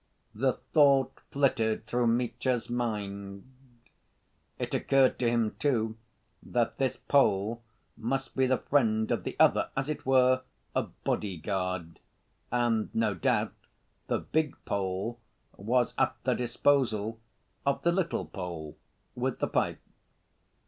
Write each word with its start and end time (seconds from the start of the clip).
The 0.33 0.53
thought 0.53 1.19
flitted 1.29 1.85
through 1.85 2.07
Mitya's 2.07 2.71
mind. 2.71 3.43
It 4.57 4.73
occurred 4.73 5.19
to 5.19 5.29
him, 5.29 5.55
too, 5.59 5.95
that 6.41 6.79
this 6.79 6.97
Pole 6.97 7.61
must 7.95 8.35
be 8.35 8.47
the 8.47 8.57
friend 8.57 9.11
of 9.11 9.23
the 9.25 9.35
other, 9.39 9.69
as 9.77 9.89
it 9.89 10.03
were, 10.03 10.41
a 10.75 10.81
"bodyguard," 10.81 11.99
and 12.51 12.89
no 12.95 13.13
doubt 13.13 13.53
the 14.07 14.17
big 14.17 14.55
Pole 14.65 15.19
was 15.55 15.93
at 15.99 16.15
the 16.23 16.33
disposal 16.33 17.19
of 17.63 17.83
the 17.83 17.91
little 17.91 18.25
Pole 18.25 18.75
with 19.13 19.37
the 19.37 19.47
pipe. 19.47 19.81